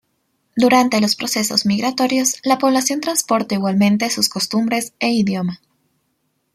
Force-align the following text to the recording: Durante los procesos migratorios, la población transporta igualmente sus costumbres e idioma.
Durante 0.55 0.99
los 0.99 1.15
procesos 1.15 1.67
migratorios, 1.67 2.37
la 2.43 2.57
población 2.57 3.01
transporta 3.01 3.53
igualmente 3.53 4.09
sus 4.09 4.29
costumbres 4.29 4.93
e 4.99 5.09
idioma. 5.11 5.59